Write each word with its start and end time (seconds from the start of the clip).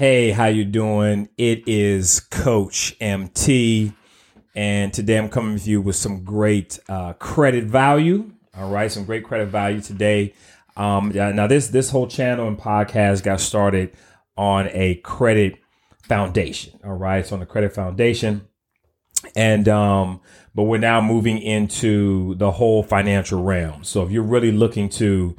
Hey, 0.00 0.30
how 0.30 0.46
you 0.46 0.64
doing? 0.64 1.28
It 1.36 1.66
is 1.66 2.20
Coach 2.20 2.94
MT, 3.00 3.92
and 4.54 4.94
today 4.94 5.18
I'm 5.18 5.28
coming 5.28 5.54
with 5.54 5.66
you 5.66 5.80
with 5.80 5.96
some 5.96 6.22
great 6.22 6.78
uh, 6.88 7.14
credit 7.14 7.64
value. 7.64 8.30
All 8.56 8.70
right, 8.70 8.92
some 8.92 9.04
great 9.04 9.24
credit 9.24 9.46
value 9.46 9.80
today. 9.80 10.34
Um, 10.76 11.10
now 11.12 11.48
this 11.48 11.66
this 11.66 11.90
whole 11.90 12.06
channel 12.06 12.46
and 12.46 12.56
podcast 12.56 13.24
got 13.24 13.40
started 13.40 13.90
on 14.36 14.68
a 14.70 14.94
credit 15.02 15.56
foundation. 16.04 16.78
All 16.84 16.94
right, 16.94 17.26
so 17.26 17.34
on 17.34 17.40
the 17.40 17.46
credit 17.46 17.74
foundation, 17.74 18.46
and 19.34 19.68
um, 19.68 20.20
but 20.54 20.62
we're 20.62 20.78
now 20.78 21.00
moving 21.00 21.38
into 21.38 22.36
the 22.36 22.52
whole 22.52 22.84
financial 22.84 23.42
realm. 23.42 23.82
So 23.82 24.04
if 24.04 24.12
you're 24.12 24.22
really 24.22 24.52
looking 24.52 24.90
to 24.90 25.36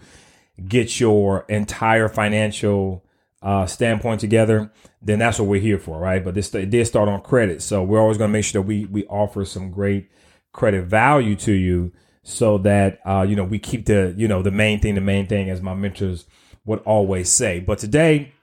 get 0.67 0.99
your 0.99 1.45
entire 1.47 2.09
financial 2.09 3.05
uh, 3.41 3.65
standpoint 3.65 4.19
together, 4.19 4.71
then 5.01 5.19
that's 5.19 5.39
what 5.39 5.47
we're 5.47 5.61
here 5.61 5.79
for, 5.79 5.99
right? 5.99 6.23
But 6.23 6.35
this 6.35 6.53
it 6.53 6.69
did 6.69 6.85
start 6.87 7.07
on 7.07 7.21
credit, 7.21 7.61
so 7.61 7.83
we're 7.83 7.99
always 7.99 8.17
going 8.17 8.29
to 8.29 8.33
make 8.33 8.45
sure 8.45 8.61
that 8.61 8.67
we 8.67 8.85
we 8.85 9.05
offer 9.05 9.45
some 9.45 9.71
great 9.71 10.09
credit 10.51 10.85
value 10.85 11.35
to 11.37 11.53
you, 11.53 11.93
so 12.23 12.57
that 12.59 12.99
uh, 13.05 13.25
you 13.27 13.35
know 13.35 13.45
we 13.45 13.59
keep 13.59 13.85
the 13.85 14.13
you 14.17 14.27
know 14.27 14.41
the 14.41 14.51
main 14.51 14.79
thing, 14.79 14.95
the 14.95 15.01
main 15.01 15.25
thing, 15.27 15.49
as 15.49 15.61
my 15.61 15.73
mentors 15.73 16.25
would 16.65 16.79
always 16.79 17.29
say. 17.29 17.59
But 17.59 17.79
today, 17.79 18.33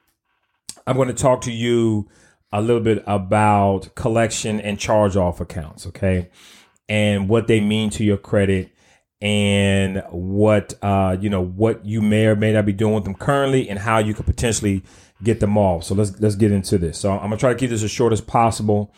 I'm 0.87 0.97
going 0.97 1.09
to 1.09 1.15
talk 1.15 1.43
to 1.43 1.53
you 1.53 2.09
a 2.53 2.63
little 2.63 2.83
bit 2.83 3.05
about 3.07 3.95
collection 3.97 4.61
and 4.61 4.79
charge 4.79 5.15
off 5.15 5.41
accounts, 5.41 5.87
okay, 5.89 6.31
and 6.89 7.29
what 7.29 7.49
they 7.49 7.61
mean 7.61 7.91
to 7.91 8.05
your 8.05 8.17
credit 8.17 8.71
and 9.21 10.03
what 10.11 10.75
uh, 10.83 11.17
you 11.21 11.31
know 11.31 11.43
what 11.43 11.85
you 11.85 12.03
may 12.03 12.27
or 12.27 12.37
may 12.37 12.53
not 12.53 12.67
be 12.67 12.73
doing 12.73 12.95
with 12.95 13.05
them 13.05 13.15
currently 13.15 13.69
and 13.69 13.79
how 13.79 13.99
you 13.99 14.15
could 14.15 14.27
potentially 14.27 14.83
get 15.23 15.41
them 15.41 15.57
off. 15.57 15.85
So 15.85 15.95
let's 15.95 16.19
let's 16.21 16.35
get 16.35 16.53
into 16.53 16.79
this. 16.79 16.99
So 16.99 17.13
I'm 17.13 17.21
gonna 17.21 17.37
try 17.37 17.53
to 17.53 17.59
keep 17.59 17.71
this 17.71 17.83
as 17.83 17.91
short 17.91 18.13
as 18.13 18.21
possible. 18.21 18.95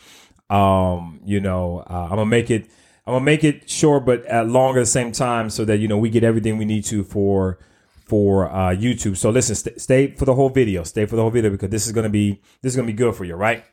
Um, 0.51 1.21
you 1.25 1.41
know, 1.41 1.85
uh, 1.89 2.05
I'm 2.05 2.17
gonna 2.17 2.27
make 2.27 2.51
it 2.51 2.69
I'm 3.07 3.15
gonna 3.15 3.25
make 3.25 3.45
it 3.45 3.71
short 3.71 4.05
but 4.05 4.25
at 4.27 4.49
long 4.49 4.77
at 4.77 4.81
the 4.81 4.87
same 4.87 5.13
time 5.13 5.51
so 5.51 5.65
that 5.65 5.79
you 5.79 5.89
know 5.89 5.99
we 5.99 6.11
get 6.11 6.25
everything 6.25 6.59
we 6.59 6.65
need 6.65 6.85
to 6.87 7.05
for 7.05 7.59
for 8.05 8.51
uh, 8.51 8.71
YouTube. 8.71 9.17
So 9.17 9.31
listen, 9.31 9.55
st- 9.55 9.81
stay 9.81 10.15
for 10.15 10.25
the 10.25 10.35
whole 10.35 10.49
video. 10.49 10.83
Stay 10.83 11.05
for 11.07 11.15
the 11.15 11.23
whole 11.23 11.31
video 11.31 11.51
because 11.51 11.69
this 11.71 11.87
is 11.87 11.93
gonna 11.93 12.09
be 12.09 12.41
this 12.63 12.73
is 12.73 12.77
gonna 12.77 12.87
be 12.87 12.93
good 12.93 13.15
for 13.15 13.25
you, 13.25 13.35
right? 13.35 13.65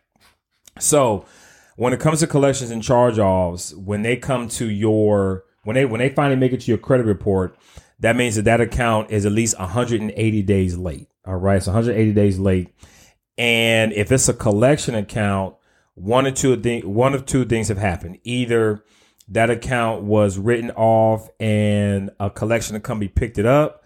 So 0.77 1.25
when 1.77 1.93
it 1.93 1.99
comes 1.99 2.19
to 2.19 2.27
collections 2.27 2.69
and 2.69 2.83
charge 2.83 3.17
offs, 3.17 3.73
when 3.73 4.03
they 4.03 4.15
come 4.17 4.47
to 4.49 4.69
your 4.69 5.45
when 5.65 5.73
they 5.73 5.83
when 5.83 5.99
they 5.99 6.09
finally 6.09 6.39
make 6.39 6.53
it 6.53 6.61
to 6.61 6.71
your 6.71 6.77
credit 6.77 7.05
report, 7.05 7.57
that 7.99 8.15
means 8.15 8.35
that 8.35 8.45
that 8.45 8.61
account 8.61 9.11
is 9.11 9.25
at 9.25 9.31
least 9.33 9.59
180 9.59 10.41
days 10.43 10.77
late. 10.77 11.09
All 11.25 11.35
right, 11.35 11.57
it's 11.57 11.67
180 11.67 12.13
days 12.13 12.39
late, 12.39 12.69
and 13.37 13.91
if 13.91 14.11
it's 14.11 14.29
a 14.29 14.33
collection 14.33 14.95
account, 14.95 15.55
one 15.95 16.27
or 16.27 16.31
two 16.31 16.55
thing, 16.55 16.93
one 16.93 17.13
of 17.13 17.25
two 17.25 17.45
things 17.45 17.67
have 17.67 17.79
happened. 17.79 18.19
Either 18.23 18.85
that 19.27 19.49
account 19.49 20.03
was 20.03 20.37
written 20.37 20.69
off 20.71 21.29
and 21.39 22.11
a 22.19 22.29
collection 22.29 22.79
company 22.79 23.07
picked 23.07 23.39
it 23.39 23.45
up, 23.47 23.83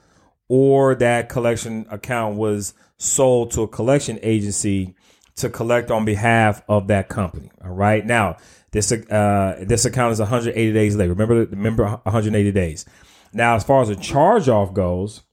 or 0.50 0.96
that 0.96 1.30
collection 1.30 1.86
account 1.90 2.36
was 2.36 2.74
sold 2.98 3.52
to 3.52 3.62
a 3.62 3.68
collection 3.70 4.20
agency 4.22 4.96
to 5.38 5.50
collect 5.50 5.90
on 5.90 6.04
behalf 6.04 6.62
of 6.68 6.88
that 6.88 7.08
company. 7.08 7.50
All 7.64 7.72
right, 7.72 8.06
now 8.06 8.36
this 8.72 8.92
uh, 8.92 9.64
this 9.66 9.86
account 9.86 10.14
is 10.14 10.20
180 10.20 10.74
days 10.74 10.96
late. 10.96 11.10
Remember, 11.10 11.46
remember 11.46 11.86
180 12.04 12.52
days. 12.52 12.86
Now, 13.34 13.56
as 13.56 13.64
far 13.64 13.82
as 13.82 13.90
a 13.90 13.96
charge 13.96 14.50
off 14.50 14.74
goes, 14.74 15.24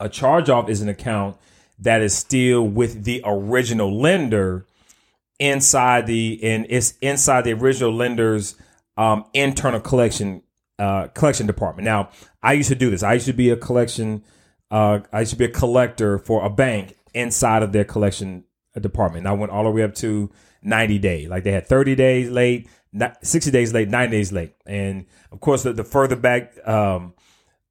a 0.00 0.08
charge 0.08 0.50
off 0.50 0.68
is 0.68 0.80
an 0.80 0.88
account 0.88 1.36
that 1.78 2.02
is 2.02 2.14
still 2.14 2.62
with 2.62 3.04
the 3.04 3.22
original 3.24 4.00
lender 4.00 4.66
inside 5.38 6.06
the 6.06 6.38
and 6.42 6.66
it's 6.68 6.94
inside 7.00 7.42
the 7.42 7.52
original 7.52 7.92
lender's 7.92 8.56
um, 8.96 9.24
internal 9.34 9.80
collection 9.80 10.42
uh, 10.78 11.08
collection 11.08 11.46
department. 11.46 11.84
Now, 11.84 12.10
I 12.42 12.52
used 12.52 12.68
to 12.68 12.74
do 12.74 12.90
this. 12.90 13.02
I 13.02 13.14
used 13.14 13.26
to 13.26 13.32
be 13.32 13.50
a 13.50 13.56
collection. 13.56 14.24
Uh, 14.70 15.00
I 15.12 15.20
used 15.20 15.32
to 15.32 15.38
be 15.38 15.44
a 15.44 15.50
collector 15.50 16.18
for 16.18 16.44
a 16.44 16.50
bank 16.50 16.96
inside 17.12 17.62
of 17.62 17.72
their 17.72 17.84
collection 17.84 18.44
department. 18.80 19.26
And 19.26 19.28
I 19.28 19.32
went 19.32 19.52
all 19.52 19.64
the 19.64 19.70
way 19.70 19.82
up 19.82 19.94
to 19.96 20.30
90 20.64 20.98
day. 20.98 21.26
Like 21.28 21.44
they 21.44 21.52
had 21.52 21.66
30 21.66 21.94
days 21.94 22.30
late, 22.30 22.68
60 23.22 23.50
days 23.50 23.72
late, 23.72 23.88
90 23.88 24.10
days 24.10 24.32
late. 24.32 24.54
And 24.66 25.06
of 25.30 25.40
course, 25.40 25.62
the, 25.62 25.72
the 25.72 25.84
further 25.84 26.16
back, 26.16 26.56
um, 26.66 27.14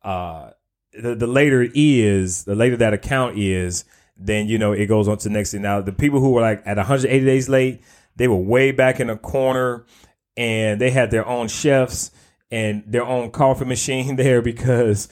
uh, 0.03 0.51
the, 0.93 1.15
the 1.15 1.27
later 1.27 1.67
is, 1.73 2.43
the 2.43 2.55
later 2.55 2.77
that 2.77 2.93
account 2.93 3.37
is, 3.37 3.85
then, 4.15 4.47
you 4.47 4.57
know, 4.57 4.73
it 4.73 4.85
goes 4.85 5.07
on 5.07 5.17
to 5.17 5.29
the 5.29 5.33
next 5.33 5.51
thing. 5.51 5.63
Now, 5.63 5.81
the 5.81 5.91
people 5.91 6.19
who 6.19 6.31
were 6.31 6.41
like 6.41 6.61
at 6.65 6.77
180 6.77 7.25
days 7.25 7.49
late, 7.49 7.81
they 8.15 8.27
were 8.27 8.37
way 8.37 8.71
back 8.71 8.99
in 8.99 9.09
a 9.09 9.17
corner 9.17 9.85
and 10.37 10.79
they 10.79 10.91
had 10.91 11.11
their 11.11 11.27
own 11.27 11.47
chefs 11.47 12.11
and 12.51 12.83
their 12.85 13.05
own 13.05 13.31
coffee 13.31 13.65
machine 13.65 14.15
there 14.15 14.41
because 14.41 15.09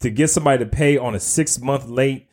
to 0.00 0.10
get 0.10 0.28
somebody 0.28 0.64
to 0.64 0.70
pay 0.70 0.96
on 0.96 1.14
a 1.14 1.20
six 1.20 1.58
month 1.60 1.88
late 1.88 2.28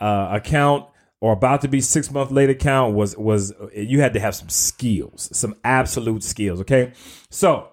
uh, 0.00 0.28
account, 0.32 0.86
or 1.24 1.32
about 1.32 1.62
to 1.62 1.68
be 1.68 1.80
six 1.80 2.10
month 2.10 2.30
late 2.30 2.50
account 2.50 2.94
was 2.94 3.16
was 3.16 3.54
you 3.74 3.98
had 4.02 4.12
to 4.12 4.20
have 4.20 4.34
some 4.34 4.50
skills, 4.50 5.30
some 5.32 5.54
absolute 5.64 6.22
skills. 6.22 6.60
Okay, 6.60 6.92
so 7.30 7.70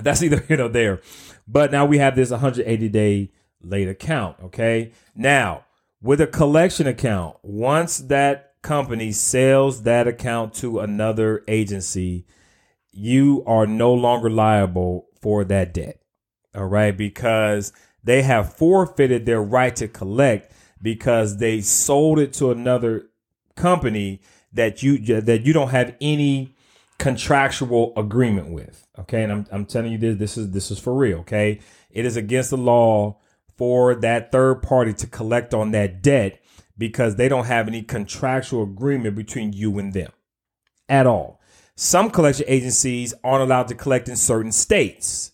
that's 0.00 0.22
either 0.22 0.40
here 0.48 0.62
or 0.62 0.70
there. 0.70 1.02
But 1.46 1.70
now 1.70 1.84
we 1.84 1.98
have 1.98 2.16
this 2.16 2.30
180 2.30 2.88
day 2.88 3.30
late 3.60 3.88
account. 3.88 4.38
Okay, 4.44 4.92
now 5.14 5.66
with 6.00 6.18
a 6.22 6.26
collection 6.26 6.86
account, 6.86 7.36
once 7.42 7.98
that 7.98 8.54
company 8.62 9.12
sells 9.12 9.82
that 9.82 10.08
account 10.08 10.54
to 10.54 10.80
another 10.80 11.44
agency, 11.48 12.24
you 12.90 13.44
are 13.46 13.66
no 13.66 13.92
longer 13.92 14.30
liable 14.30 15.08
for 15.20 15.44
that 15.44 15.74
debt. 15.74 16.00
All 16.54 16.64
right, 16.64 16.96
because 16.96 17.70
they 18.02 18.22
have 18.22 18.56
forfeited 18.56 19.26
their 19.26 19.42
right 19.42 19.76
to 19.76 19.88
collect 19.88 20.50
because 20.82 21.38
they 21.38 21.60
sold 21.60 22.18
it 22.18 22.32
to 22.34 22.50
another 22.50 23.08
company 23.56 24.20
that 24.52 24.82
you 24.82 24.98
that 25.20 25.46
you 25.46 25.52
don't 25.52 25.70
have 25.70 25.94
any 26.00 26.54
contractual 26.98 27.92
agreement 27.96 28.50
with. 28.50 28.86
Okay, 28.98 29.22
and 29.22 29.32
I'm 29.32 29.46
I'm 29.50 29.66
telling 29.66 29.92
you 29.92 29.98
this 29.98 30.18
this 30.18 30.36
is 30.36 30.50
this 30.50 30.70
is 30.70 30.78
for 30.78 30.94
real. 30.94 31.20
Okay, 31.20 31.60
it 31.90 32.04
is 32.04 32.16
against 32.16 32.50
the 32.50 32.56
law 32.56 33.18
for 33.56 33.94
that 33.94 34.32
third 34.32 34.62
party 34.62 34.92
to 34.92 35.06
collect 35.06 35.54
on 35.54 35.70
that 35.70 36.02
debt 36.02 36.40
because 36.76 37.16
they 37.16 37.28
don't 37.28 37.46
have 37.46 37.68
any 37.68 37.82
contractual 37.82 38.64
agreement 38.64 39.14
between 39.14 39.52
you 39.52 39.78
and 39.78 39.92
them 39.92 40.10
at 40.88 41.06
all. 41.06 41.40
Some 41.74 42.10
collection 42.10 42.44
agencies 42.48 43.14
aren't 43.24 43.42
allowed 43.42 43.68
to 43.68 43.74
collect 43.74 44.08
in 44.08 44.16
certain 44.16 44.52
states. 44.52 45.32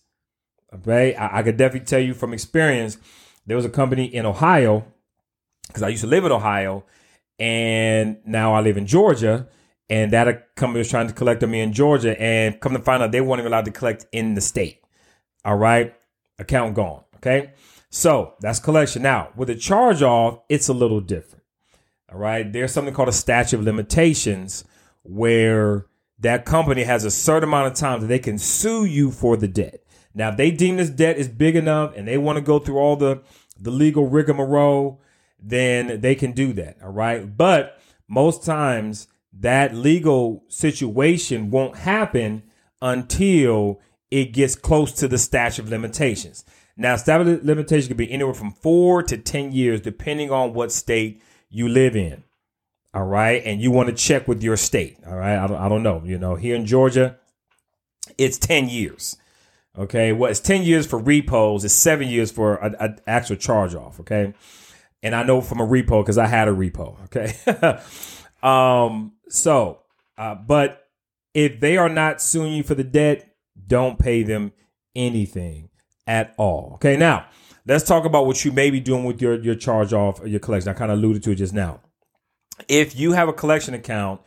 Okay, 0.73 1.15
I, 1.15 1.39
I 1.39 1.43
could 1.43 1.57
definitely 1.57 1.87
tell 1.87 1.99
you 1.99 2.13
from 2.13 2.33
experience. 2.33 2.97
There 3.45 3.57
was 3.57 3.65
a 3.65 3.69
company 3.69 4.05
in 4.05 4.25
Ohio 4.25 4.85
because 5.69 5.83
I 5.83 5.87
used 5.87 6.01
to 6.01 6.07
live 6.07 6.25
in 6.25 6.33
Ohio 6.33 6.83
and 7.39 8.17
now 8.25 8.53
I 8.53 8.59
live 8.59 8.75
in 8.75 8.85
Georgia. 8.85 9.47
And 9.89 10.11
that 10.11 10.55
company 10.55 10.79
was 10.79 10.89
trying 10.89 11.07
to 11.07 11.13
collect 11.13 11.43
on 11.43 11.49
me 11.49 11.61
in 11.61 11.73
Georgia. 11.73 12.19
And 12.21 12.59
come 12.59 12.73
to 12.73 12.79
find 12.79 13.01
out, 13.01 13.11
they 13.11 13.21
weren't 13.21 13.39
even 13.39 13.51
allowed 13.51 13.65
to 13.65 13.71
collect 13.71 14.05
in 14.11 14.33
the 14.33 14.41
state. 14.41 14.83
All 15.45 15.57
right. 15.57 15.95
Account 16.37 16.75
gone. 16.75 17.03
Okay. 17.15 17.53
So 17.89 18.33
that's 18.39 18.59
collection. 18.59 19.01
Now, 19.01 19.29
with 19.35 19.49
a 19.49 19.55
charge 19.55 20.03
off, 20.03 20.41
it's 20.49 20.67
a 20.67 20.73
little 20.73 21.01
different. 21.01 21.43
All 22.11 22.19
right. 22.19 22.51
There's 22.51 22.73
something 22.73 22.93
called 22.93 23.09
a 23.09 23.13
statute 23.13 23.57
of 23.57 23.63
limitations 23.63 24.63
where 25.03 25.85
that 26.19 26.45
company 26.45 26.83
has 26.83 27.05
a 27.05 27.11
certain 27.11 27.49
amount 27.49 27.67
of 27.67 27.73
time 27.73 28.01
that 28.01 28.07
they 28.07 28.19
can 28.19 28.37
sue 28.37 28.85
you 28.85 29.11
for 29.11 29.37
the 29.37 29.47
debt. 29.47 29.81
Now, 30.13 30.29
if 30.29 30.37
they 30.37 30.51
deem 30.51 30.77
this 30.77 30.89
debt 30.89 31.17
is 31.17 31.29
big 31.29 31.55
enough 31.55 31.95
and 31.95 32.07
they 32.07 32.17
want 32.17 32.37
to 32.37 32.41
go 32.41 32.59
through 32.59 32.77
all 32.77 32.95
the, 32.95 33.21
the 33.59 33.71
legal 33.71 34.07
rigmarole, 34.07 35.01
then 35.41 36.01
they 36.01 36.15
can 36.15 36.31
do 36.31 36.53
that. 36.53 36.77
All 36.83 36.91
right. 36.91 37.37
But 37.37 37.79
most 38.07 38.43
times 38.43 39.07
that 39.33 39.75
legal 39.75 40.43
situation 40.47 41.51
won't 41.51 41.77
happen 41.77 42.43
until 42.81 43.79
it 44.11 44.33
gets 44.33 44.55
close 44.55 44.91
to 44.93 45.07
the 45.07 45.17
statute 45.17 45.63
of 45.63 45.69
limitations. 45.69 46.43
Now, 46.75 46.95
statute 46.95 47.39
of 47.39 47.45
limitations 47.45 47.87
can 47.87 47.97
be 47.97 48.11
anywhere 48.11 48.33
from 48.33 48.51
four 48.51 49.03
to 49.03 49.17
10 49.17 49.51
years, 49.51 49.81
depending 49.81 50.31
on 50.31 50.53
what 50.53 50.71
state 50.71 51.21
you 51.49 51.67
live 51.67 51.95
in. 51.95 52.23
All 52.93 53.05
right. 53.05 53.41
And 53.45 53.61
you 53.61 53.69
want 53.71 53.89
to 53.89 53.95
check 53.95 54.27
with 54.27 54.41
your 54.41 54.57
state. 54.57 54.97
All 55.05 55.15
right. 55.15 55.37
I 55.37 55.47
don't, 55.47 55.57
I 55.57 55.69
don't 55.69 55.83
know. 55.83 56.01
You 56.03 56.17
know, 56.17 56.35
here 56.35 56.55
in 56.55 56.65
Georgia, 56.65 57.17
it's 58.17 58.37
10 58.37 58.69
years. 58.69 59.15
Okay. 59.77 60.11
Well, 60.11 60.31
it's 60.31 60.39
10 60.39 60.63
years 60.63 60.87
for 60.87 60.97
repos, 60.97 61.63
it's 61.63 61.73
seven 61.73 62.07
years 62.07 62.31
for 62.31 62.55
an 62.55 62.99
actual 63.05 63.35
charge 63.35 63.75
off. 63.75 63.99
Okay 63.99 64.33
and 65.03 65.15
I 65.15 65.23
know 65.23 65.41
from 65.41 65.61
a 65.61 65.67
repo 65.67 66.01
because 66.03 66.17
I 66.17 66.27
had 66.27 66.47
a 66.47 66.51
repo. 66.51 66.97
Okay. 67.05 67.33
um, 68.43 69.13
so, 69.29 69.79
uh, 70.17 70.35
but 70.35 70.87
if 71.33 71.59
they 71.59 71.77
are 71.77 71.89
not 71.89 72.21
suing 72.21 72.53
you 72.53 72.63
for 72.63 72.75
the 72.75 72.83
debt, 72.83 73.35
don't 73.67 73.99
pay 73.99 74.23
them 74.23 74.51
anything 74.95 75.69
at 76.07 76.33
all. 76.37 76.71
Okay. 76.75 76.97
Now, 76.97 77.27
let's 77.65 77.83
talk 77.83 78.05
about 78.05 78.25
what 78.25 78.43
you 78.43 78.51
may 78.51 78.69
be 78.71 78.79
doing 78.79 79.03
with 79.03 79.21
your, 79.21 79.39
your 79.41 79.55
charge 79.55 79.93
off 79.93 80.19
your 80.25 80.39
collection. 80.39 80.69
I 80.69 80.73
kind 80.73 80.91
of 80.91 80.97
alluded 80.97 81.23
to 81.23 81.31
it 81.31 81.35
just 81.35 81.53
now. 81.53 81.81
if 82.67 82.97
you 82.97 83.13
have 83.13 83.29
a 83.29 83.33
collection 83.33 83.73
account 83.73 84.21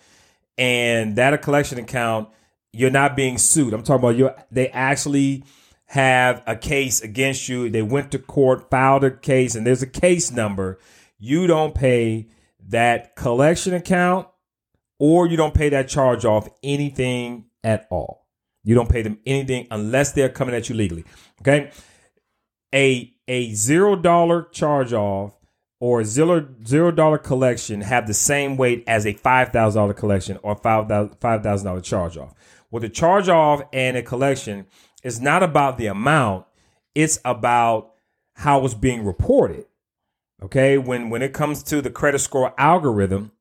and 0.59 1.17
that 1.17 1.35
a 1.35 1.39
collection 1.39 1.79
account, 1.79 2.29
you're 2.73 2.91
not 2.91 3.17
being 3.17 3.39
sued. 3.39 3.75
I'm 3.75 3.83
talking 3.83 4.03
about 4.03 4.17
you. 4.17 4.31
They 4.51 4.69
actually 4.69 5.45
have 5.93 6.43
a 6.47 6.57
case 6.57 7.03
against 7.03 7.51
you. 7.51 7.69
They 7.69 7.83
went 7.83 8.13
to 8.13 8.19
court, 8.19 8.71
filed 8.71 9.05
a 9.05 9.11
case, 9.11 9.55
and 9.55 9.67
there's 9.67 9.83
a 9.83 9.87
case 9.87 10.31
number. 10.31 10.79
You 11.19 11.47
don't 11.47 11.75
pay 11.75 12.29
that 12.69 13.15
collection 13.15 13.75
account 13.75 14.27
or 14.99 15.27
you 15.27 15.37
don't 15.37 15.53
pay 15.53 15.69
that 15.69 15.89
charge 15.89 16.25
off 16.25 16.49
anything 16.63 17.45
at 17.63 17.87
all. 17.91 18.27
You 18.65 18.75
don't 18.75 18.89
pay 18.89 19.03
them 19.03 19.19
anything 19.27 19.67
unless 19.71 20.13
they're 20.13 20.31
coming 20.31 20.55
at 20.55 20.71
you 20.71 20.75
legally. 20.75 21.05
Okay. 21.43 21.71
A 22.75 23.15
a 23.29 23.53
zero 23.53 23.95
dollar 23.95 24.45
charge 24.51 24.95
off 24.95 25.39
or 25.79 26.05
zero 26.05 26.49
zero 26.67 26.91
dollar 26.91 27.19
collection 27.19 27.83
have 27.83 28.07
the 28.07 28.15
same 28.15 28.57
weight 28.57 28.83
as 28.87 29.05
a 29.05 29.13
five 29.13 29.51
thousand 29.51 29.79
dollar 29.79 29.93
collection 29.93 30.39
or 30.43 30.57
five 30.57 30.89
thousand 31.43 31.67
dollar 31.67 31.83
charge 31.83 32.17
off. 32.17 32.33
With 32.71 32.83
a 32.83 32.89
charge 32.89 33.29
off 33.29 33.61
and 33.75 33.99
a 33.99 34.03
collection 34.03 34.65
is 35.03 35.21
not 35.21 35.43
about 35.43 35.79
the 35.79 35.87
amount; 35.87 36.47
it's 36.95 37.19
about 37.25 37.93
how 38.35 38.65
it's 38.65 38.75
being 38.75 39.05
reported. 39.05 39.67
Okay, 40.43 40.79
when 40.79 41.11
when 41.11 41.23
it 41.23 41.33
comes 41.33 41.63
to 41.65 41.81
the 41.81 41.91
credit 41.91 42.19
score 42.19 42.55
algorithm, 42.59 43.33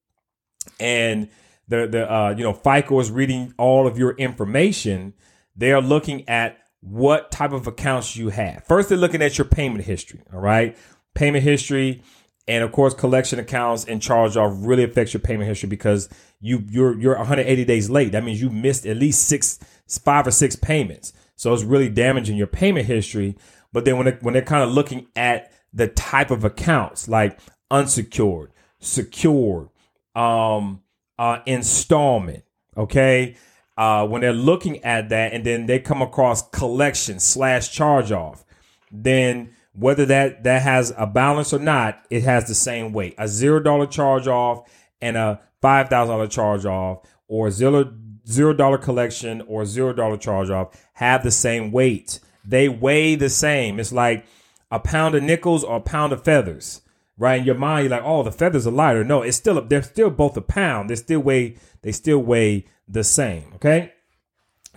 and 0.79 1.29
the 1.67 1.87
the 1.87 2.11
uh, 2.11 2.35
you 2.37 2.43
know 2.43 2.53
FICO 2.53 2.99
is 2.99 3.11
reading 3.11 3.53
all 3.57 3.87
of 3.87 3.97
your 3.97 4.11
information, 4.17 5.13
they 5.55 5.71
are 5.71 5.81
looking 5.81 6.27
at 6.29 6.57
what 6.81 7.31
type 7.31 7.53
of 7.53 7.67
accounts 7.67 8.15
you 8.15 8.29
have. 8.29 8.63
First, 8.65 8.89
they're 8.89 8.97
looking 8.97 9.21
at 9.21 9.37
your 9.37 9.45
payment 9.45 9.85
history. 9.85 10.21
All 10.33 10.39
right, 10.39 10.77
payment 11.13 11.43
history, 11.43 12.03
and 12.47 12.63
of 12.63 12.71
course, 12.71 12.93
collection 12.93 13.39
accounts 13.39 13.85
and 13.85 14.01
charge 14.01 14.35
off 14.37 14.53
really 14.57 14.83
affects 14.83 15.13
your 15.13 15.21
payment 15.21 15.47
history 15.47 15.69
because 15.69 16.09
you 16.39 16.63
you're 16.67 16.99
you're 16.99 17.15
180 17.15 17.65
days 17.65 17.89
late. 17.89 18.11
That 18.11 18.23
means 18.23 18.41
you 18.41 18.49
missed 18.49 18.85
at 18.85 18.97
least 18.97 19.27
six, 19.27 19.59
five 20.03 20.27
or 20.27 20.31
six 20.31 20.55
payments. 20.55 21.13
So 21.41 21.51
it's 21.55 21.63
really 21.63 21.89
damaging 21.89 22.37
your 22.37 22.45
payment 22.45 22.85
history. 22.85 23.35
But 23.73 23.83
then 23.83 23.97
when 23.97 24.05
it, 24.05 24.21
when 24.21 24.35
they're 24.35 24.43
kind 24.43 24.63
of 24.63 24.69
looking 24.69 25.07
at 25.15 25.51
the 25.73 25.87
type 25.87 26.29
of 26.29 26.43
accounts 26.43 27.07
like 27.07 27.39
unsecured, 27.71 28.51
secured, 28.77 29.69
um, 30.13 30.83
uh, 31.17 31.39
installment. 31.47 32.43
Okay. 32.77 33.37
Uh, 33.75 34.05
when 34.05 34.21
they're 34.21 34.33
looking 34.33 34.83
at 34.83 35.09
that 35.09 35.33
and 35.33 35.43
then 35.43 35.65
they 35.65 35.79
come 35.79 36.03
across 36.03 36.47
collection 36.49 37.19
slash 37.19 37.71
charge 37.71 38.11
off, 38.11 38.45
then 38.91 39.49
whether 39.73 40.05
that 40.05 40.43
that 40.43 40.61
has 40.61 40.93
a 40.95 41.07
balance 41.07 41.53
or 41.53 41.59
not, 41.59 42.05
it 42.11 42.21
has 42.21 42.47
the 42.47 42.53
same 42.53 42.93
weight. 42.93 43.15
A 43.17 43.27
zero 43.27 43.59
dollar 43.59 43.87
charge 43.87 44.27
off 44.27 44.69
and 45.01 45.17
a 45.17 45.41
five 45.59 45.89
thousand 45.89 46.13
dollar 46.13 46.27
charge 46.27 46.67
off, 46.67 46.99
or 47.27 47.49
zero 47.49 47.91
zero 48.27 48.53
dollar 48.53 48.77
collection 48.77 49.41
or 49.47 49.65
zero 49.65 49.93
dollar 49.93 50.17
charge 50.17 50.49
off 50.49 50.79
have 50.93 51.23
the 51.23 51.31
same 51.31 51.71
weight. 51.71 52.19
They 52.45 52.69
weigh 52.69 53.15
the 53.15 53.29
same. 53.29 53.79
It's 53.79 53.91
like 53.91 54.25
a 54.71 54.79
pound 54.79 55.15
of 55.15 55.23
nickels 55.23 55.63
or 55.63 55.77
a 55.77 55.81
pound 55.81 56.13
of 56.13 56.23
feathers 56.23 56.81
right? 57.21 57.39
In 57.39 57.45
your 57.45 57.55
mind, 57.55 57.83
you're 57.83 57.91
like, 57.91 58.03
oh, 58.03 58.23
the 58.23 58.31
feathers 58.31 58.65
are 58.65 58.71
lighter. 58.71 59.03
No, 59.03 59.21
it's 59.21 59.37
still 59.37 59.61
they're 59.61 59.83
still 59.83 60.09
both 60.09 60.35
a 60.37 60.41
pound. 60.41 60.89
They 60.89 60.95
still 60.95 61.19
weigh 61.19 61.55
they 61.83 61.91
still 61.91 62.19
weigh 62.19 62.65
the 62.87 63.03
same. 63.03 63.53
Okay. 63.55 63.93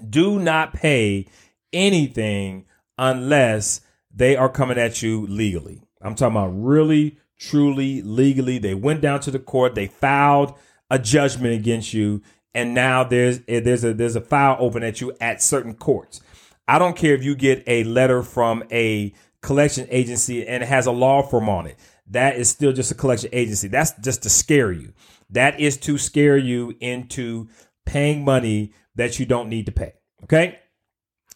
Do 0.09 0.39
not 0.39 0.75
pay 0.75 1.27
anything 1.73 2.67
unless 2.99 3.81
they 4.15 4.37
are 4.37 4.49
coming 4.51 4.79
at 4.79 5.03
you 5.03 5.27
legally. 5.27 5.81
I'm 6.03 6.15
talking 6.15 6.37
about 6.37 6.49
really, 6.49 7.19
truly, 7.39 8.03
legally. 8.03 8.59
They 8.59 8.75
went 8.75 9.01
down 9.01 9.21
to 9.21 9.31
the 9.31 9.39
court. 9.39 9.75
They 9.75 9.87
filed 9.87 10.55
a 10.91 10.99
judgment 10.99 11.55
against 11.55 11.95
you, 11.95 12.21
and 12.55 12.75
now 12.75 13.05
there's 13.05 13.41
eh, 13.49 13.61
there's 13.61 13.85
a 13.85 13.95
there's 13.95 14.17
a 14.17 14.21
file 14.21 14.57
open 14.59 14.83
at 14.83 15.01
you 15.01 15.13
at 15.21 15.43
certain 15.43 15.75
courts. 15.75 16.21
I 16.67 16.79
don't 16.79 16.97
care 16.97 17.15
if 17.15 17.23
you 17.23 17.35
get 17.35 17.63
a 17.67 17.85
letter 17.85 18.23
from 18.23 18.65
a 18.71 19.13
collection 19.43 19.87
agency 19.91 20.47
and 20.47 20.63
it 20.63 20.67
has 20.67 20.87
a 20.87 20.93
law 20.93 21.21
firm 21.21 21.49
on 21.49 21.67
it 21.67 21.79
that 22.09 22.37
is 22.37 22.49
still 22.49 22.73
just 22.73 22.91
a 22.91 22.95
collection 22.95 23.31
agency. 23.33 23.69
That's 23.69 23.93
just 24.01 24.23
to 24.25 24.31
scare 24.31 24.73
you. 24.73 24.93
That 25.31 25.59
is 25.59 25.77
to 25.79 25.99
scare 25.99 26.37
you 26.37 26.75
into 26.81 27.49
paying 27.87 28.25
money 28.25 28.73
that 28.95 29.19
you 29.19 29.27
don't 29.27 29.49
need 29.49 29.67
to 29.67 29.73
pay. 29.73 29.95
Okay. 30.25 30.59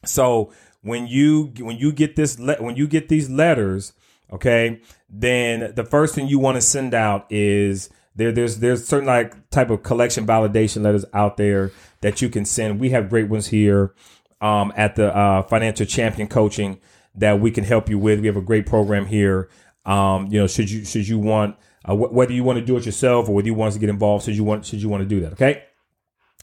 So 0.04 0.52
when 0.82 1.06
you 1.06 1.52
when 1.58 1.78
you 1.78 1.92
get 1.92 2.16
this 2.16 2.38
when 2.38 2.76
you 2.76 2.86
get 2.86 3.08
these 3.08 3.28
letters, 3.28 3.92
okay, 4.32 4.80
then 5.08 5.72
the 5.74 5.84
first 5.84 6.14
thing 6.14 6.28
you 6.28 6.38
want 6.38 6.56
to 6.56 6.62
send 6.62 6.94
out 6.94 7.26
is 7.30 7.90
there 8.18 8.32
there's 8.32 8.58
there's 8.58 8.86
certain 8.86 9.06
like 9.06 9.50
type 9.50 9.70
of 9.70 9.82
collection 9.82 10.26
validation 10.26 10.82
letters 10.82 11.04
out 11.14 11.36
there 11.36 11.72
that 12.02 12.20
you 12.20 12.28
can 12.28 12.44
send. 12.44 12.78
We 12.78 12.90
have 12.90 13.08
great 13.08 13.28
ones 13.28 13.48
here 13.48 13.94
um, 14.40 14.72
at 14.76 14.96
the 14.96 15.16
uh, 15.16 15.42
Financial 15.44 15.86
Champion 15.86 16.28
Coaching 16.28 16.80
that 17.14 17.40
we 17.40 17.50
can 17.50 17.64
help 17.64 17.88
you 17.88 17.98
with. 17.98 18.20
We 18.20 18.26
have 18.26 18.36
a 18.36 18.42
great 18.42 18.66
program 18.66 19.06
here 19.06 19.48
um, 19.88 20.26
you 20.26 20.38
know, 20.38 20.46
should 20.46 20.70
you 20.70 20.84
should 20.84 21.08
you 21.08 21.18
want 21.18 21.56
uh, 21.84 21.94
wh- 21.96 22.12
whether 22.12 22.32
you 22.32 22.44
want 22.44 22.58
to 22.58 22.64
do 22.64 22.76
it 22.76 22.84
yourself 22.84 23.26
or 23.28 23.34
whether 23.34 23.46
you 23.46 23.54
want 23.54 23.72
to 23.72 23.80
get 23.80 23.88
involved, 23.88 24.26
should 24.26 24.36
you 24.36 24.44
want 24.44 24.66
should 24.66 24.82
you 24.82 24.88
want 24.88 25.02
to 25.02 25.08
do 25.08 25.20
that? 25.20 25.32
Okay. 25.32 25.64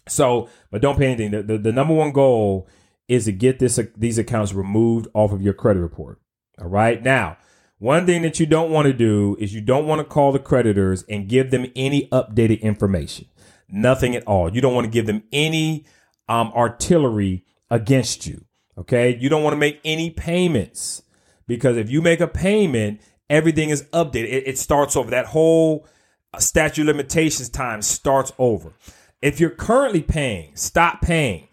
So, 0.07 0.49
but 0.71 0.81
don't 0.81 0.97
pay 0.97 1.07
anything. 1.07 1.31
The, 1.31 1.43
the, 1.43 1.57
the 1.57 1.71
number 1.71 1.93
one 1.93 2.11
goal 2.11 2.67
is 3.07 3.25
to 3.25 3.31
get 3.31 3.59
this 3.59 3.77
uh, 3.77 3.83
these 3.95 4.17
accounts 4.17 4.53
removed 4.53 5.07
off 5.13 5.31
of 5.31 5.43
your 5.43 5.53
credit 5.53 5.79
report. 5.79 6.19
All 6.59 6.67
right. 6.67 7.01
Now, 7.03 7.37
one 7.77 8.05
thing 8.05 8.21
that 8.21 8.39
you 8.39 8.45
don't 8.45 8.71
want 8.71 8.85
to 8.87 8.93
do 8.93 9.35
is 9.39 9.53
you 9.53 9.61
don't 9.61 9.87
want 9.87 9.99
to 9.99 10.05
call 10.05 10.31
the 10.31 10.39
creditors 10.39 11.03
and 11.09 11.27
give 11.27 11.51
them 11.51 11.65
any 11.75 12.07
updated 12.09 12.61
information. 12.61 13.27
Nothing 13.69 14.15
at 14.15 14.25
all. 14.25 14.53
You 14.53 14.61
don't 14.61 14.73
want 14.73 14.85
to 14.85 14.91
give 14.91 15.05
them 15.05 15.23
any 15.31 15.85
um, 16.29 16.51
artillery 16.55 17.45
against 17.69 18.25
you. 18.25 18.45
Okay. 18.77 19.15
You 19.17 19.29
don't 19.29 19.43
want 19.43 19.53
to 19.53 19.59
make 19.59 19.79
any 19.83 20.09
payments 20.09 21.01
because 21.47 21.77
if 21.77 21.89
you 21.89 22.01
make 22.01 22.19
a 22.19 22.27
payment 22.27 23.01
everything 23.29 23.69
is 23.69 23.83
updated. 23.85 24.25
It, 24.25 24.47
it 24.47 24.57
starts 24.57 24.95
over. 24.95 25.11
That 25.11 25.27
whole 25.27 25.87
uh, 26.33 26.39
statute 26.39 26.85
limitations 26.85 27.49
time 27.49 27.81
starts 27.81 28.31
over. 28.37 28.73
If 29.21 29.39
you're 29.39 29.49
currently 29.49 30.01
paying, 30.01 30.55
stop 30.55 31.01
paying. 31.01 31.47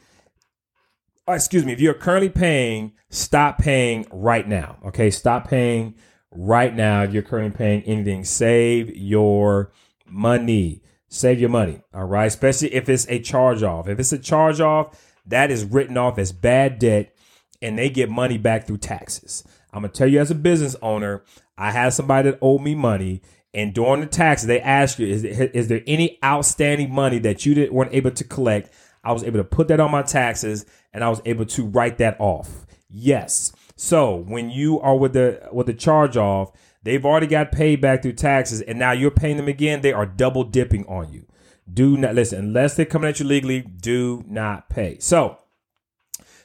Oh, 1.26 1.32
excuse 1.32 1.64
me. 1.64 1.72
If 1.72 1.80
you're 1.80 1.94
currently 1.94 2.28
paying, 2.28 2.92
stop 3.08 3.58
paying 3.58 4.06
right 4.10 4.46
now. 4.46 4.78
Okay, 4.86 5.10
stop 5.10 5.48
paying 5.48 5.94
right 6.32 6.74
now. 6.74 7.02
If 7.02 7.12
you're 7.12 7.22
currently 7.22 7.56
paying 7.56 7.82
anything, 7.82 8.24
save 8.24 8.94
your 8.96 9.72
money. 10.06 10.82
Save 11.08 11.40
your 11.40 11.50
money. 11.50 11.82
All 11.92 12.04
right, 12.04 12.26
especially 12.26 12.74
if 12.74 12.88
it's 12.88 13.06
a 13.08 13.20
charge 13.20 13.62
off. 13.62 13.88
If 13.88 13.98
it's 13.98 14.12
a 14.12 14.18
charge 14.18 14.60
off, 14.60 14.98
that 15.26 15.50
is 15.50 15.64
written 15.64 15.96
off 15.96 16.18
as 16.18 16.32
bad 16.32 16.78
debt, 16.78 17.14
and 17.60 17.78
they 17.78 17.90
get 17.90 18.10
money 18.10 18.38
back 18.38 18.66
through 18.66 18.78
taxes. 18.78 19.44
I'm 19.72 19.82
gonna 19.82 19.92
tell 19.92 20.08
you 20.08 20.20
as 20.20 20.30
a 20.30 20.34
business 20.34 20.74
owner, 20.82 21.22
I 21.56 21.70
had 21.70 21.90
somebody 21.90 22.30
that 22.30 22.38
owed 22.42 22.62
me 22.62 22.74
money, 22.74 23.22
and 23.54 23.74
during 23.74 24.00
the 24.00 24.06
taxes, 24.06 24.46
they 24.46 24.60
asked 24.60 24.98
you, 24.98 25.06
is 25.06 25.22
there, 25.22 25.48
is 25.48 25.68
there 25.68 25.82
any 25.86 26.18
outstanding 26.24 26.92
money 26.92 27.18
that 27.20 27.44
you 27.44 27.54
didn't 27.54 27.74
weren't 27.74 27.94
able 27.94 28.10
to 28.10 28.24
collect? 28.24 28.72
I 29.04 29.12
was 29.12 29.22
able 29.22 29.38
to 29.38 29.44
put 29.44 29.68
that 29.68 29.80
on 29.80 29.90
my 29.90 30.02
taxes, 30.02 30.64
and 30.92 31.04
I 31.04 31.08
was 31.08 31.20
able 31.24 31.44
to 31.46 31.66
write 31.66 31.98
that 31.98 32.16
off. 32.18 32.66
Yes. 32.88 33.52
So 33.82 34.14
when 34.14 34.48
you 34.48 34.78
are 34.78 34.96
with 34.96 35.12
the 35.12 35.48
with 35.50 35.66
the 35.66 35.74
charge 35.74 36.16
off, 36.16 36.52
they've 36.84 37.04
already 37.04 37.26
got 37.26 37.50
paid 37.50 37.80
back 37.80 38.02
through 38.02 38.12
taxes, 38.12 38.60
and 38.60 38.78
now 38.78 38.92
you're 38.92 39.10
paying 39.10 39.36
them 39.36 39.48
again. 39.48 39.80
They 39.80 39.92
are 39.92 40.06
double 40.06 40.44
dipping 40.44 40.86
on 40.86 41.12
you. 41.12 41.26
Do 41.70 41.96
not 41.96 42.14
listen 42.14 42.38
unless 42.38 42.76
they're 42.76 42.86
coming 42.86 43.10
at 43.10 43.18
you 43.18 43.26
legally. 43.26 43.60
Do 43.60 44.22
not 44.28 44.70
pay. 44.70 44.98
So 45.00 45.36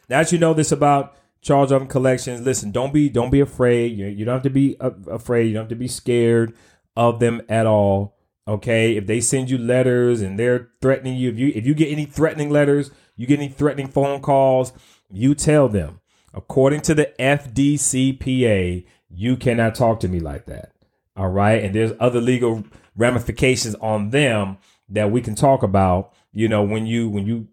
now 0.10 0.24
that 0.24 0.32
you 0.32 0.40
know 0.40 0.56
this 0.56 0.72
about 0.72 1.16
charge 1.44 1.72
off 1.72 1.88
collections. 1.90 2.42
Listen, 2.42 2.72
don't 2.72 2.92
be 2.92 3.08
don't 3.08 3.30
be 3.30 3.40
afraid. 3.40 3.96
You, 3.96 4.08
you 4.08 4.26
don't 4.26 4.34
have 4.34 4.44
to 4.44 4.50
be 4.50 4.76
afraid. 4.80 5.46
You 5.46 5.54
don't 5.54 5.66
have 5.66 5.70
to 5.70 5.76
be 5.76 5.88
scared 5.88 6.56
of 6.96 7.20
them 7.20 7.44
at 7.48 7.68
all. 7.68 8.18
Okay, 8.48 8.98
if 8.98 9.06
they 9.06 9.22
send 9.22 9.52
you 9.52 9.60
letters 9.60 10.22
and 10.22 10.40
they're 10.40 10.70
threatening 10.82 11.16
you, 11.16 11.30
if 11.30 11.38
you 11.38 11.52
if 11.54 11.68
you 11.68 11.76
get 11.76 11.92
any 11.92 12.06
threatening 12.06 12.50
letters, 12.50 12.90
you 13.16 13.28
get 13.28 13.38
any 13.38 13.50
threatening 13.50 13.90
phone 13.90 14.22
calls, 14.22 14.74
you 15.12 15.36
tell 15.36 15.70
them. 15.70 16.00
According 16.38 16.82
to 16.82 16.94
the 16.94 17.12
FDCPA, 17.20 18.86
you 19.10 19.38
cannot 19.38 19.74
talk 19.74 20.00
to 20.02 20.08
me 20.08 20.20
like 20.20 20.46
that. 20.46 20.72
All 21.16 21.30
right, 21.30 21.64
and 21.64 21.74
there's 21.74 21.94
other 22.00 22.22
legal 22.22 22.64
ramifications 22.96 23.74
on 23.76 24.12
them 24.12 24.60
that 24.88 25.10
we 25.10 25.20
can 25.20 25.34
talk 25.34 25.64
about. 25.64 26.14
You 26.32 26.48
know, 26.48 26.62
when 26.62 26.86
you 26.86 27.10
when 27.10 27.26
you 27.26 27.48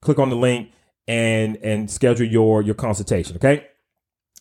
click 0.00 0.18
on 0.18 0.30
the 0.30 0.36
link 0.36 0.70
and 1.06 1.58
and 1.58 1.90
schedule 1.90 2.26
your 2.26 2.62
your 2.62 2.74
consultation. 2.74 3.36
Okay. 3.36 3.66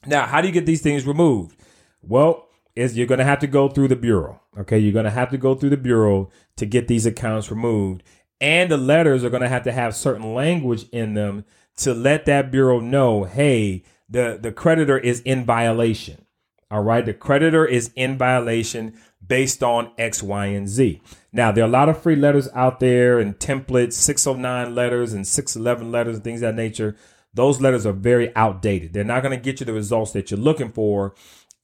Now, 0.06 0.26
how 0.26 0.40
do 0.40 0.48
you 0.48 0.54
get 0.54 0.66
these 0.66 0.82
things 0.82 1.06
removed? 1.06 1.60
Well, 2.02 2.48
is 2.78 2.98
you're 2.98 3.06
going 3.06 3.20
to 3.20 3.26
have 3.26 3.40
to 3.40 3.48
go 3.48 3.68
through 3.68 3.90
the 3.90 3.98
bureau. 3.98 4.40
Okay, 4.58 4.80
you're 4.80 4.94
going 4.94 5.04
to 5.04 5.12
have 5.12 5.30
to 5.32 5.38
go 5.38 5.56
through 5.56 5.72
the 5.72 5.78
bureau 5.78 6.30
to 6.56 6.66
get 6.66 6.88
these 6.88 7.06
accounts 7.06 7.52
removed, 7.52 8.04
and 8.40 8.72
the 8.72 8.78
letters 8.78 9.26
are 9.26 9.30
going 9.30 9.44
to 9.44 9.50
have 9.50 9.64
to 9.64 9.74
have 9.74 9.94
certain 9.94 10.34
language 10.34 10.86
in 10.94 11.16
them 11.16 11.44
to 11.80 11.94
let 11.94 12.26
that 12.26 12.52
bureau 12.52 12.80
know, 12.80 13.24
hey, 13.24 13.84
the 14.10 14.38
the 14.42 14.52
creditor 14.52 14.98
is 14.98 15.22
in 15.22 15.46
violation. 15.46 16.26
All 16.72 16.84
right, 16.84 17.06
the 17.06 17.14
creditor 17.14 17.66
is 17.66 17.92
in 17.96 18.18
violation. 18.18 18.94
based 19.26 19.62
on 19.62 19.92
X, 19.98 20.24
Y, 20.24 20.46
and 20.48 20.68
Z. 20.68 21.02
Now, 21.32 21.52
there 21.52 21.64
are 21.64 21.68
a 21.68 21.72
lot 21.72 21.90
of 21.90 22.02
free 22.02 22.16
letters 22.16 22.50
out 22.56 22.80
there 22.80 23.20
and 23.20 23.38
templates, 23.38 23.94
609 23.94 24.74
letters 24.74 25.14
and 25.14 25.28
611 25.28 25.92
letters 25.92 26.16
and 26.16 26.24
things 26.24 26.42
of 26.42 26.56
that 26.56 26.62
nature. 26.62 26.96
Those 27.34 27.62
letters 27.62 27.86
are 27.86 27.94
very 27.94 28.36
outdated. 28.36 28.94
They're 28.94 29.04
not 29.04 29.22
going 29.22 29.38
to 29.38 29.44
get 29.44 29.60
you 29.60 29.68
the 29.68 29.74
results 29.74 30.14
that 30.14 30.32
you're 30.32 30.40
looking 30.40 30.72
for. 30.72 31.14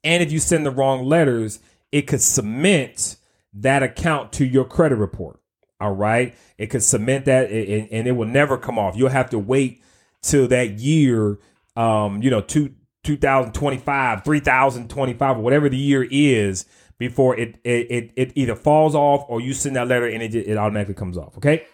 And 0.03 0.22
if 0.22 0.31
you 0.31 0.38
send 0.38 0.65
the 0.65 0.69
wrong 0.72 1.05
letters, 1.05 1.60
it 1.91 2.03
could 2.03 2.22
cement 2.22 3.15
that 3.53 3.81
account 3.81 4.31
to 4.34 4.45
your 4.45 4.65
credit 4.65 4.98
report. 4.98 5.39
All 5.79 5.95
right. 5.95 6.36
It 6.57 6.67
could 6.67 6.84
cement 6.84 7.25
that 7.25 7.50
and, 7.50 7.88
and 7.91 8.07
it 8.07 8.12
will 8.12 8.27
never 8.27 8.57
come 8.57 8.77
off. 8.77 8.95
You'll 8.95 9.10
have 9.10 9.31
to 9.31 9.39
wait 9.39 9.81
till 10.25 10.48
that 10.48 10.79
year, 10.79 11.38
um, 11.75 12.22
you 12.22 12.29
know, 12.29 12.41
two, 12.41 12.74
2025, 13.03 14.24
3025, 14.24 15.38
or 15.38 15.41
whatever 15.41 15.70
the 15.70 15.77
year 15.77 16.08
is 16.10 16.65
before 16.98 17.38
it, 17.38 17.58
it, 17.63 17.88
it, 17.91 18.12
it 18.15 18.32
either 18.36 18.55
falls 18.55 18.96
off 18.96 19.25
or 19.27 19.39
you 19.39 19.53
send 19.53 19.75
that 19.75 19.88
letter 19.88 20.08
and 20.08 20.24
it, 20.24 20.34
it 20.34 20.58
automatically 20.58 20.96
comes 20.96 21.17
off. 21.17 21.38
Okay. 21.38 21.65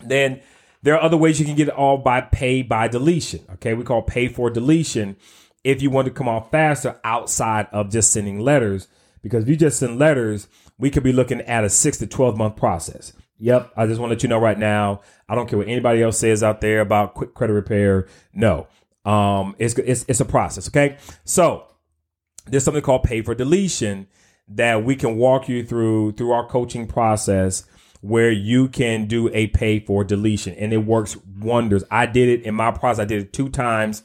Then 0.00 0.40
there 0.82 0.94
are 0.94 1.02
other 1.02 1.16
ways 1.16 1.38
you 1.38 1.46
can 1.46 1.56
get 1.56 1.68
it 1.68 1.74
all 1.74 1.98
by 1.98 2.20
pay 2.20 2.62
by 2.62 2.88
deletion. 2.88 3.44
Okay. 3.54 3.74
We 3.74 3.84
call 3.84 4.02
pay 4.02 4.28
for 4.28 4.48
deletion 4.50 5.16
if 5.62 5.82
you 5.82 5.90
want 5.90 6.06
to 6.06 6.12
come 6.12 6.28
off 6.28 6.50
faster 6.50 6.98
outside 7.04 7.66
of 7.72 7.90
just 7.90 8.12
sending 8.12 8.40
letters. 8.40 8.88
Because 9.22 9.42
if 9.42 9.48
you 9.48 9.56
just 9.56 9.80
send 9.80 9.98
letters, 9.98 10.48
we 10.78 10.90
could 10.90 11.02
be 11.02 11.12
looking 11.12 11.40
at 11.42 11.64
a 11.64 11.68
six 11.68 11.98
to 11.98 12.06
12 12.06 12.36
month 12.38 12.56
process. 12.56 13.12
Yep. 13.38 13.72
I 13.76 13.86
just 13.86 14.00
want 14.00 14.10
to 14.10 14.14
let 14.14 14.22
you 14.22 14.28
know 14.28 14.38
right 14.38 14.58
now. 14.58 15.02
I 15.28 15.34
don't 15.34 15.48
care 15.48 15.58
what 15.58 15.68
anybody 15.68 16.02
else 16.02 16.18
says 16.18 16.42
out 16.42 16.60
there 16.60 16.80
about 16.80 17.14
quick 17.14 17.34
credit 17.34 17.52
repair. 17.52 18.08
No, 18.32 18.66
um, 19.04 19.54
it's, 19.58 19.74
it's, 19.74 20.04
it's 20.08 20.20
a 20.20 20.24
process. 20.24 20.68
Okay. 20.68 20.96
So 21.24 21.66
there's 22.46 22.64
something 22.64 22.82
called 22.82 23.02
pay 23.02 23.22
for 23.22 23.34
deletion 23.34 24.06
that 24.48 24.84
we 24.84 24.96
can 24.96 25.16
walk 25.16 25.48
you 25.48 25.64
through 25.64 26.12
through 26.12 26.30
our 26.30 26.46
coaching 26.46 26.86
process 26.86 27.64
where 28.00 28.30
you 28.30 28.68
can 28.68 29.06
do 29.06 29.28
a 29.34 29.48
pay 29.48 29.80
for 29.80 30.04
deletion 30.04 30.54
and 30.54 30.72
it 30.72 30.78
works 30.78 31.16
wonders. 31.40 31.82
I 31.90 32.06
did 32.06 32.28
it 32.28 32.42
in 32.46 32.54
my 32.54 32.70
process. 32.70 33.00
I 33.00 33.04
did 33.06 33.22
it 33.22 33.32
two 33.32 33.48
times 33.48 34.02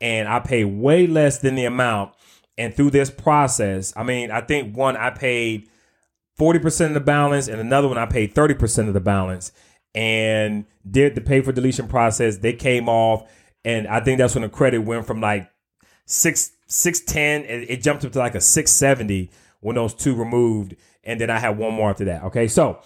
and 0.00 0.28
I 0.28 0.40
paid 0.40 0.64
way 0.64 1.06
less 1.06 1.38
than 1.38 1.54
the 1.54 1.66
amount. 1.66 2.14
And 2.56 2.74
through 2.74 2.90
this 2.90 3.10
process, 3.10 3.92
I 3.96 4.02
mean, 4.02 4.30
I 4.30 4.40
think 4.40 4.76
one, 4.76 4.96
I 4.96 5.10
paid 5.10 5.68
40% 6.42 6.88
of 6.88 6.94
the 6.94 7.00
balance 7.00 7.46
and 7.46 7.60
another 7.60 7.86
one, 7.86 7.98
I 7.98 8.06
paid 8.06 8.34
30% 8.34 8.88
of 8.88 8.94
the 8.94 9.00
balance 9.00 9.52
and 9.94 10.64
did 10.90 11.14
the 11.14 11.20
pay 11.20 11.40
for 11.40 11.52
deletion 11.52 11.86
process. 11.86 12.38
They 12.38 12.52
came 12.52 12.88
off. 12.88 13.30
And 13.64 13.86
I 13.86 14.00
think 14.00 14.18
that's 14.18 14.34
when 14.34 14.42
the 14.42 14.48
credit 14.48 14.78
went 14.80 15.06
from 15.06 15.20
like 15.20 15.48
six, 16.04 16.50
610, 16.66 17.48
it, 17.48 17.70
it 17.70 17.82
jumped 17.82 18.04
up 18.04 18.10
to 18.10 18.18
like 18.18 18.34
a 18.34 18.40
670 18.40 19.30
when 19.60 19.76
those 19.76 19.94
two 19.94 20.16
removed. 20.16 20.74
And 21.04 21.20
then 21.20 21.30
I 21.30 21.38
had 21.38 21.58
one 21.58 21.74
more 21.74 21.90
after 21.90 22.06
that. 22.06 22.24
Okay. 22.24 22.48
So 22.48 22.80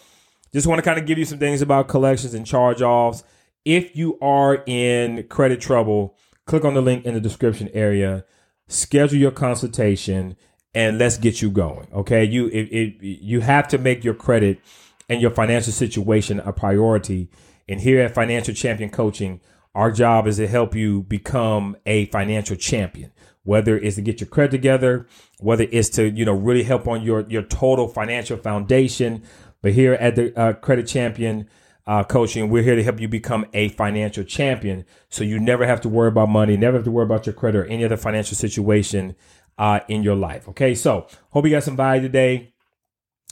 just 0.52 0.66
want 0.66 0.78
to 0.78 0.82
kind 0.82 0.98
of 0.98 1.06
give 1.06 1.16
you 1.16 1.24
some 1.24 1.38
things 1.38 1.62
about 1.62 1.88
collections 1.88 2.34
and 2.34 2.44
charge 2.44 2.82
offs. 2.82 3.24
If 3.64 3.96
you 3.96 4.18
are 4.20 4.62
in 4.66 5.26
credit 5.28 5.62
trouble, 5.62 6.14
click 6.44 6.66
on 6.66 6.74
the 6.74 6.82
link 6.82 7.06
in 7.06 7.14
the 7.14 7.20
description 7.20 7.70
area, 7.72 8.26
schedule 8.68 9.16
your 9.16 9.30
consultation, 9.30 10.36
and 10.76 10.98
let's 10.98 11.16
get 11.16 11.40
you 11.40 11.50
going. 11.50 11.88
Okay. 11.92 12.22
You, 12.22 12.48
it, 12.48 12.68
it, 12.70 12.96
you 13.00 13.40
have 13.40 13.66
to 13.68 13.78
make 13.78 14.04
your 14.04 14.14
credit 14.14 14.60
and 15.08 15.20
your 15.22 15.30
financial 15.30 15.72
situation 15.72 16.38
a 16.40 16.52
priority. 16.52 17.30
And 17.68 17.80
here 17.80 18.00
at 18.02 18.14
Financial 18.14 18.54
Champion 18.54 18.90
Coaching, 18.90 19.40
our 19.74 19.90
job 19.90 20.26
is 20.26 20.36
to 20.36 20.46
help 20.46 20.74
you 20.74 21.02
become 21.02 21.76
a 21.86 22.06
financial 22.06 22.56
champion 22.56 23.10
whether 23.46 23.78
it's 23.78 23.94
to 23.94 24.02
get 24.02 24.20
your 24.20 24.26
credit 24.26 24.50
together, 24.50 25.06
whether 25.38 25.68
it's 25.70 25.88
to, 25.88 26.10
you 26.10 26.24
know, 26.24 26.32
really 26.32 26.64
help 26.64 26.88
on 26.88 27.00
your, 27.00 27.24
your 27.28 27.42
total 27.42 27.86
financial 27.86 28.36
foundation. 28.36 29.22
But 29.62 29.72
here 29.72 29.94
at 29.94 30.16
the 30.16 30.36
uh, 30.36 30.54
Credit 30.54 30.84
Champion 30.84 31.48
uh, 31.86 32.02
Coaching, 32.02 32.50
we're 32.50 32.64
here 32.64 32.74
to 32.74 32.82
help 32.82 33.00
you 33.00 33.06
become 33.06 33.46
a 33.54 33.68
financial 33.68 34.24
champion. 34.24 34.84
So 35.10 35.22
you 35.22 35.38
never 35.38 35.64
have 35.64 35.80
to 35.82 35.88
worry 35.88 36.08
about 36.08 36.28
money, 36.28 36.56
never 36.56 36.78
have 36.78 36.84
to 36.86 36.90
worry 36.90 37.04
about 37.04 37.24
your 37.24 37.34
credit 37.34 37.58
or 37.58 37.64
any 37.66 37.84
other 37.84 37.96
financial 37.96 38.36
situation 38.36 39.14
uh, 39.58 39.80
in 39.88 40.02
your 40.02 40.16
life. 40.16 40.48
Okay. 40.48 40.74
So 40.74 41.06
hope 41.30 41.44
you 41.44 41.50
got 41.50 41.62
some 41.62 41.76
value 41.76 42.02
today. 42.02 42.52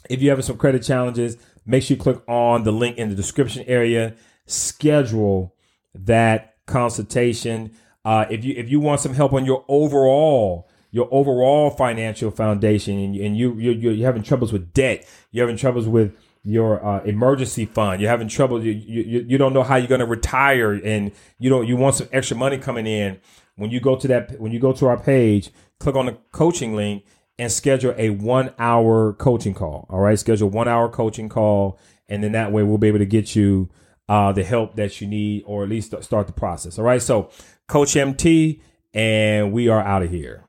If 0.09 0.21
you 0.21 0.29
have 0.29 0.43
some 0.43 0.57
credit 0.57 0.83
challenges, 0.83 1.37
make 1.65 1.83
sure 1.83 1.97
you 1.97 2.01
click 2.01 2.21
on 2.27 2.63
the 2.63 2.71
link 2.71 2.97
in 2.97 3.09
the 3.09 3.15
description 3.15 3.63
area, 3.67 4.15
schedule 4.45 5.55
that 5.93 6.55
consultation. 6.65 7.71
Uh, 8.03 8.25
if 8.29 8.45
you 8.45 8.53
if 8.55 8.69
you 8.69 8.79
want 8.79 9.01
some 9.01 9.13
help 9.13 9.33
on 9.33 9.45
your 9.45 9.65
overall 9.67 10.67
your 10.91 11.09
overall 11.11 11.71
financial 11.71 12.31
foundation 12.31 12.97
and, 12.97 13.15
and 13.17 13.37
you 13.37 13.53
you 13.55 13.71
you're 13.71 14.05
having 14.05 14.23
troubles 14.23 14.53
with 14.53 14.71
debt, 14.73 15.05
you're 15.31 15.45
having 15.45 15.57
troubles 15.57 15.87
with 15.89 16.15
your 16.45 16.85
uh, 16.85 17.03
emergency 17.03 17.65
fund, 17.65 17.99
you're 17.99 18.09
having 18.09 18.29
trouble, 18.29 18.63
you, 18.63 18.71
you 18.71 19.25
you 19.27 19.37
don't 19.37 19.51
know 19.51 19.63
how 19.63 19.75
you're 19.75 19.87
going 19.87 19.99
to 19.99 20.05
retire, 20.05 20.71
and 20.71 21.11
you 21.37 21.49
don't 21.49 21.67
you 21.67 21.75
want 21.75 21.95
some 21.95 22.07
extra 22.13 22.37
money 22.37 22.57
coming 22.57 22.87
in. 22.87 23.19
When 23.55 23.71
you 23.71 23.79
go 23.79 23.95
to 23.95 24.07
that 24.09 24.39
when 24.39 24.51
you 24.51 24.59
go 24.59 24.73
to 24.73 24.87
our 24.87 24.97
page, 24.97 25.51
click 25.79 25.95
on 25.95 26.07
the 26.07 26.17
coaching 26.31 26.75
link 26.75 27.05
and 27.37 27.51
schedule 27.51 27.93
a 27.97 28.09
one 28.09 28.53
hour 28.59 29.13
coaching 29.13 29.53
call. 29.53 29.87
All 29.89 29.99
right, 29.99 30.17
schedule 30.17 30.49
one 30.49 30.67
hour 30.67 30.89
coaching 30.89 31.29
call, 31.29 31.79
and 32.07 32.23
then 32.23 32.33
that 32.33 32.51
way 32.51 32.63
we'll 32.63 32.77
be 32.77 32.87
able 32.87 32.99
to 32.99 33.05
get 33.05 33.35
you 33.35 33.69
uh, 34.07 34.31
the 34.31 34.43
help 34.43 34.75
that 34.75 35.01
you 35.01 35.07
need, 35.07 35.43
or 35.45 35.63
at 35.63 35.69
least 35.69 35.93
start 36.03 36.27
the 36.27 36.33
process. 36.33 36.77
All 36.77 36.85
right, 36.85 37.01
so 37.01 37.29
Coach 37.67 37.95
MT, 37.95 38.61
and 38.93 39.51
we 39.51 39.67
are 39.67 39.81
out 39.81 40.03
of 40.03 40.11
here. 40.11 40.43